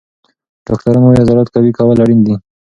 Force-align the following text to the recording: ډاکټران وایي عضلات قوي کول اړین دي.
ډاکټران 0.65 1.03
وایي 1.03 1.21
عضلات 1.23 1.47
قوي 1.53 1.71
کول 1.77 1.97
اړین 2.03 2.19
دي. 2.25 2.35